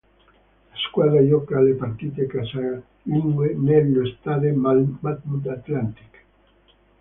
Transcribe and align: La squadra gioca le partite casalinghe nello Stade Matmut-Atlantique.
La 0.71 0.77
squadra 0.89 1.21
gioca 1.23 1.59
le 1.61 1.75
partite 1.75 2.25
casalinghe 2.25 3.53
nello 3.53 4.03
Stade 4.07 4.51
Matmut-Atlantique. 4.51 6.19